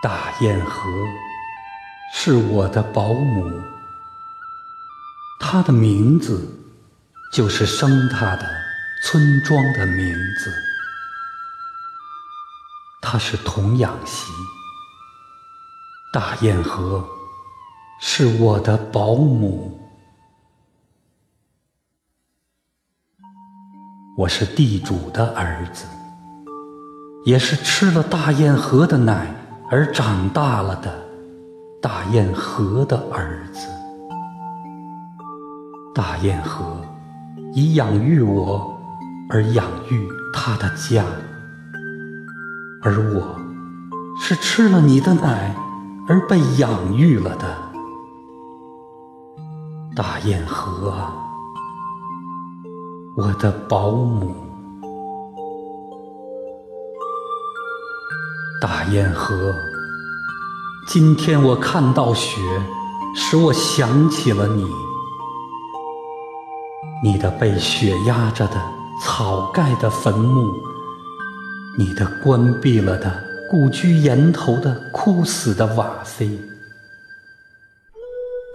[0.00, 0.88] 大堰河
[2.14, 3.60] 是我的保姆，
[5.40, 6.40] 她的名字
[7.32, 8.48] 就是生她的
[9.02, 10.54] 村庄的名字。
[13.02, 14.30] 她是童养媳。
[16.12, 17.04] 大堰河
[18.00, 19.80] 是我的保姆。
[24.16, 25.86] 我是地主的儿子，
[27.24, 29.34] 也是吃了大堰河的奶。
[29.70, 30.90] 而长大了的
[31.78, 33.68] 大堰河的儿子，
[35.94, 36.64] 大堰河
[37.52, 38.74] 以养育我
[39.28, 41.04] 而养育他的家，
[42.82, 43.38] 而我
[44.18, 45.54] 是吃了你的奶
[46.08, 47.44] 而被养育了的。
[49.94, 51.12] 大堰河啊，
[53.18, 54.47] 我的保姆。
[58.60, 59.54] 大堰河，
[60.88, 62.40] 今天我看到雪，
[63.14, 64.66] 使我想起了你。
[67.04, 68.60] 你的被雪压着的
[69.00, 70.52] 草盖的坟墓，
[71.78, 76.28] 你的关闭了的故居檐头的枯死的瓦扉，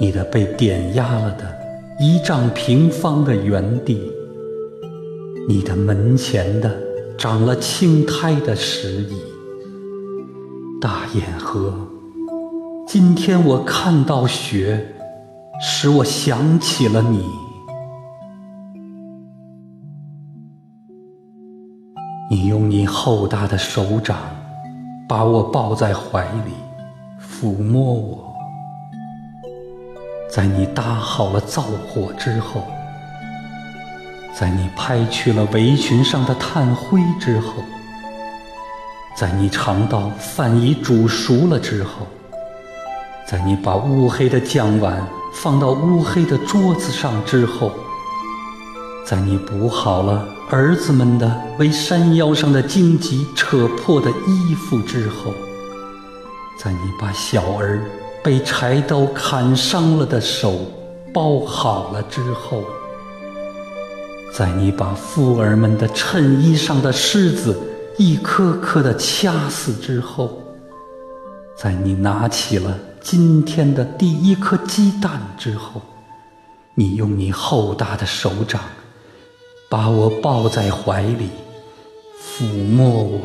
[0.00, 1.56] 你的被点压了的
[2.00, 4.12] 一丈平方的园地，
[5.46, 6.76] 你的门前的
[7.16, 9.31] 长了青苔的石椅。
[10.82, 11.72] 大堰河，
[12.88, 14.84] 今天我看到雪，
[15.60, 17.24] 使我想起了你。
[22.28, 24.18] 你用你厚大的手掌
[25.08, 26.52] 把我抱在怀里，
[27.20, 28.34] 抚摸我。
[30.28, 32.60] 在你搭好了灶火之后，
[34.34, 37.62] 在你拍去了围裙上的炭灰之后。
[39.14, 42.06] 在你尝到饭已煮熟了之后，
[43.28, 47.72] 在你把乌黑的酱碗放到乌黑的桌子上之后，
[49.04, 55.30] 在你补好了儿子们的为山腰上的荆棘扯破的衣服之后，
[56.58, 57.84] 在你把小儿
[58.24, 60.58] 被柴刀砍伤了的手
[61.12, 62.64] 包好了之后，
[64.34, 67.68] 在你把妇儿们的衬衣上的虱子。
[67.98, 70.42] 一颗颗的掐死之后，
[71.54, 75.82] 在你拿起了今天的第一颗鸡蛋之后，
[76.74, 78.62] 你用你厚大的手掌
[79.68, 81.28] 把我抱在怀里，
[82.18, 83.20] 抚摸我。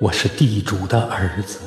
[0.00, 1.58] 我是地主的儿子，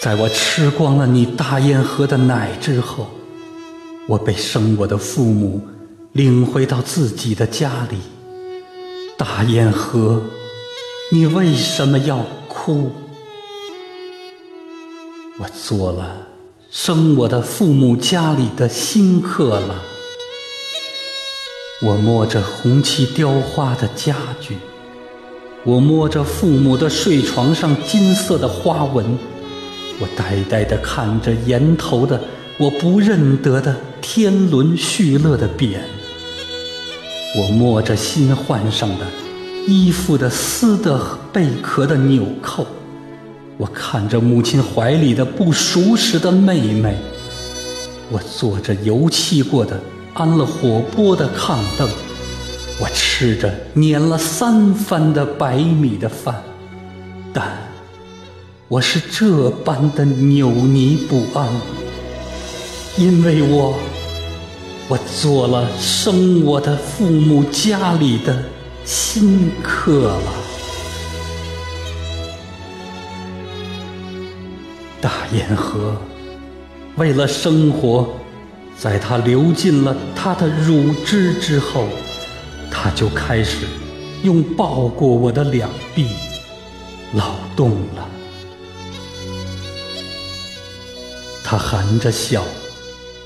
[0.00, 3.08] 在我吃光了你大堰河的奶之后，
[4.06, 5.60] 我被生我的父母
[6.12, 7.98] 领回到自己的家里。
[9.24, 10.20] 大堰河，
[11.12, 12.90] 你为什么要哭？
[15.38, 16.26] 我做了
[16.72, 19.80] 生我的父母家里的新客了。
[21.82, 24.56] 我摸着红漆雕花的家具，
[25.62, 29.16] 我摸着父母的睡床上金色的花纹，
[30.00, 32.20] 我呆呆地看着檐头的
[32.58, 35.78] 我不认得的天伦叙乐的匾。
[37.34, 39.06] 我摸着新换上的
[39.66, 41.00] 衣服的丝的
[41.32, 42.66] 贝壳的纽扣，
[43.56, 46.94] 我看着母亲怀里的不熟识的妹妹，
[48.10, 49.80] 我坐着油漆过的
[50.12, 51.88] 安了火锅的炕凳，
[52.78, 56.42] 我吃着碾了三番的白米的饭，
[57.32, 57.56] 但
[58.68, 61.48] 我是这般的扭捏不安，
[62.98, 63.78] 因为我。
[64.88, 68.42] 我做了生我的父母家里的
[68.84, 70.32] 新客了。
[75.00, 75.96] 大堰河
[76.96, 78.08] 为了生活，
[78.76, 81.88] 在它流尽了它的乳汁之后，
[82.70, 83.66] 它就开始
[84.22, 86.08] 用抱过我的两臂
[87.14, 88.08] 劳动了。
[91.42, 92.44] 它含着笑。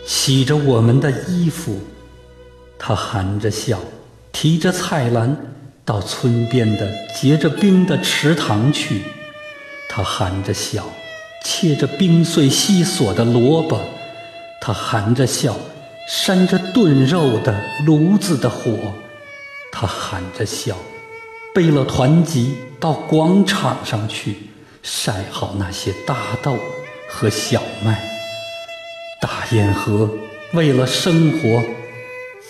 [0.07, 1.81] 洗着我们的衣服，
[2.79, 3.81] 他含着笑，
[4.31, 5.37] 提着菜篮
[5.85, 9.03] 到村边的结着冰的池塘去。
[9.89, 10.87] 他含着笑，
[11.45, 13.81] 切着冰碎细索的萝卜。
[14.61, 15.57] 他含着笑，
[16.09, 18.73] 扇着炖肉的炉子的火。
[19.73, 20.77] 他含着笑，
[21.53, 24.51] 背了团集到广场上去
[24.85, 26.57] 晒好那些大豆
[27.09, 28.16] 和小麦。
[29.19, 30.11] 大堰河
[30.53, 31.63] 为了生活，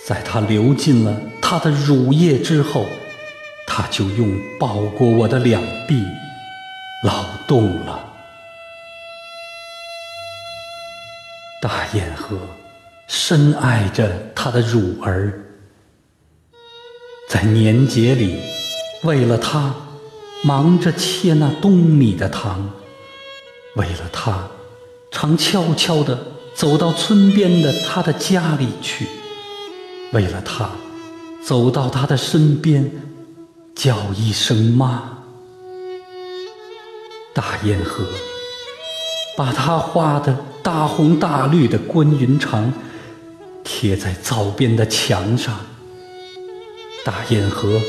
[0.05, 2.85] 在它流尽了它的乳液之后，
[3.65, 6.03] 它就用抱过我的两臂，
[7.03, 8.03] 劳动了。
[11.61, 12.37] 大堰河
[13.07, 15.33] 深爱着他的乳儿，
[17.29, 18.39] 在年节里，
[19.03, 19.73] 为了他，
[20.43, 22.69] 忙着切那冬米的糖；
[23.75, 24.47] 为了他，
[25.11, 26.17] 常悄悄地
[26.57, 29.05] 走到村边的他的家里去；
[30.11, 30.69] 为了他，
[31.43, 32.91] 走到他的身边，
[33.75, 35.19] 叫一声妈。
[37.31, 38.03] 大堰河
[39.37, 40.35] 把他画的。
[40.63, 42.73] 大红大绿的关云长
[43.63, 45.57] 贴在灶边的墙上，
[47.05, 47.79] 大堰河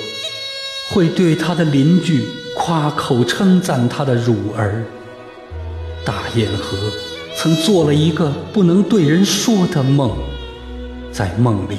[0.91, 2.25] 会对他的邻居
[2.55, 4.85] 夸口称赞他的乳儿。
[6.05, 6.79] 大堰河
[7.41, 10.19] 曾做了一个不能对人说的梦，
[11.13, 11.79] 在梦里，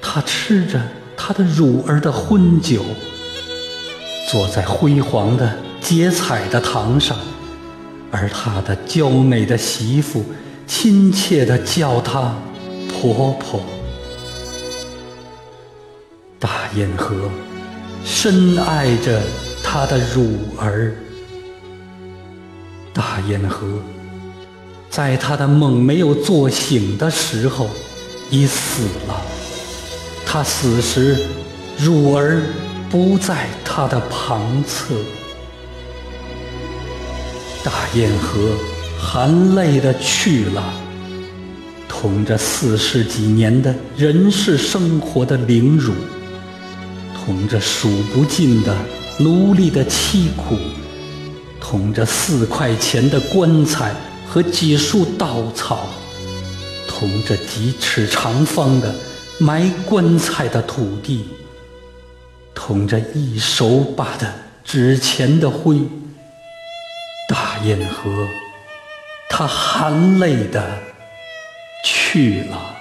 [0.00, 0.80] 他吃着
[1.16, 2.84] 他的乳儿的荤酒，
[4.30, 7.18] 坐在辉煌的结彩的堂上。
[8.12, 10.24] 而他的娇美的媳妇，
[10.68, 12.32] 亲切地叫她
[12.88, 13.60] 婆婆。
[16.38, 17.28] 大堰河
[18.04, 19.20] 深爱着
[19.64, 20.94] 他的乳儿。
[22.94, 23.66] 大堰河
[24.96, 27.68] 在他的梦没有做醒的时候
[28.30, 29.20] 已死了。
[30.24, 31.18] 他死时，
[31.76, 32.40] 乳儿
[32.88, 34.94] 不在他的旁侧。
[37.62, 38.54] 大堰河
[38.98, 40.64] 含泪的去了，
[41.86, 45.92] 同着四十几年的人世生活的凌辱，
[47.22, 48.74] 同着数不尽的
[49.18, 50.56] 奴隶的凄苦，
[51.60, 53.94] 同着四块钱的棺材
[54.36, 55.88] 和几束稻草，
[56.86, 58.94] 同着几尺长方的
[59.38, 61.26] 埋棺材的土地，
[62.54, 64.30] 同着一手把的
[64.62, 65.78] 纸钱的灰。
[67.30, 68.28] 大堰河，
[69.30, 70.82] 他含泪的
[71.82, 72.76] 去了。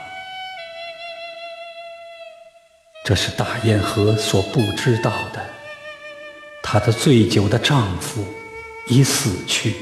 [3.05, 5.41] 这是大堰河所不知道的。
[6.61, 8.25] 她的醉酒的丈夫
[8.89, 9.77] 已死去，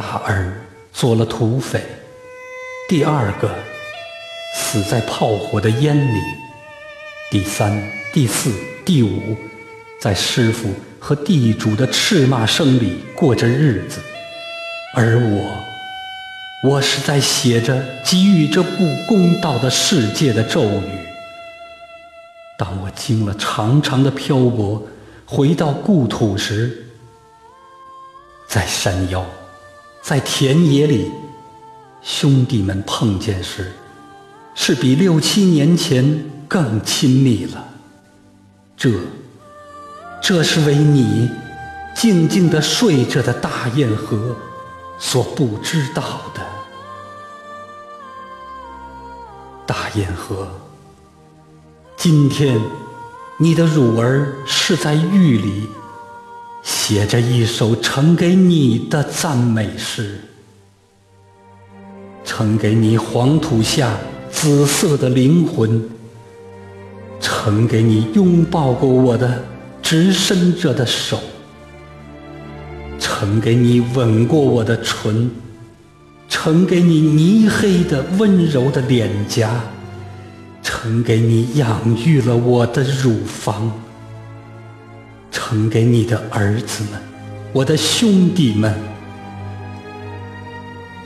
[0.00, 0.50] 大儿
[0.94, 1.84] 做了土匪，
[2.88, 3.54] 第二个
[4.56, 6.18] 死在炮火的烟里，
[7.30, 8.50] 第三、第四、
[8.82, 9.36] 第五。
[10.00, 14.00] 在师傅和地主的斥骂声里过着日子，
[14.94, 20.98] 而我，我是在写着给予这不公道的世界的咒语。
[22.56, 24.82] 当我经了长长的漂泊，
[25.26, 26.86] 回到故土时，
[28.48, 29.22] 在山腰，
[30.02, 31.10] 在田野里，
[32.02, 33.72] 兄弟们碰见时，
[34.54, 37.68] 是比六七年前更亲密了。
[38.76, 38.90] 这。
[40.22, 41.30] 这是为你
[41.96, 44.36] 静静地睡着的大堰河
[44.98, 46.46] 所不知道的。
[49.66, 50.46] 大堰河，
[51.96, 52.60] 今天
[53.38, 55.66] 你的乳儿是在狱里
[56.90, 60.18] 写着一首呈给你的赞美诗，
[62.24, 63.96] 呈给你黄土下
[64.28, 65.88] 紫色的灵魂，
[67.20, 69.40] 呈给你拥抱过我的。
[69.80, 71.20] 直伸着的手，
[72.98, 75.30] 呈给你吻过我的唇，
[76.28, 79.60] 呈给你泥黑的温柔的脸颊，
[80.60, 83.72] 呈给你养育了我的乳房，
[85.50, 87.00] 呈给你的儿子们，
[87.52, 88.72] 我的兄弟们，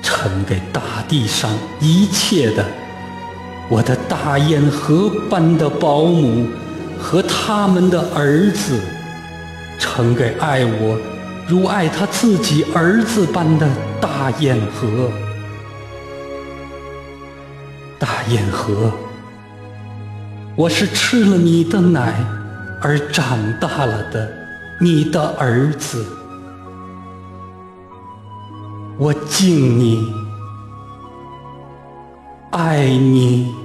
[0.03, 2.63] 呈给大地上一切的，
[3.71, 6.47] 我的大堰河般的保姆。
[6.99, 8.81] 和他们的儿子，
[9.79, 10.99] 呈给爱我
[11.47, 13.67] 如爱他自己儿子般的
[14.01, 15.11] 大堰河。
[17.99, 18.93] 大堰河，
[20.55, 22.15] 我是吃了你的奶
[22.87, 24.31] 而长大了的
[24.79, 26.05] 你的儿子，
[28.99, 30.13] 我敬你，
[32.51, 33.64] 爱你。